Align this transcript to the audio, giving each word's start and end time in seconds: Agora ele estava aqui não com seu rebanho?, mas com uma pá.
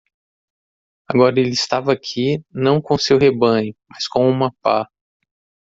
Agora 1.07 1.39
ele 1.39 1.51
estava 1.51 1.93
aqui 1.93 2.43
não 2.51 2.81
com 2.81 2.97
seu 2.97 3.19
rebanho?, 3.19 3.75
mas 3.87 4.07
com 4.07 4.27
uma 4.27 4.51
pá. 4.59 4.89